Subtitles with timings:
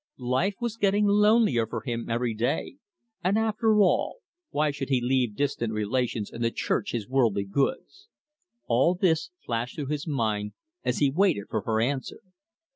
[0.17, 2.77] Life was getting lonelier for him every day,
[3.23, 8.07] and, after all, why should he leave distant relations and the Church his worldly goods?
[8.65, 10.53] All this flashed through his mind
[10.83, 12.21] as he waited for her answer.